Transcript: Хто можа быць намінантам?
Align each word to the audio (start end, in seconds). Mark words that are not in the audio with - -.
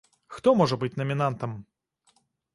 Хто 0.37 0.49
можа 0.61 0.79
быць 0.85 0.91
намінантам? 1.03 1.51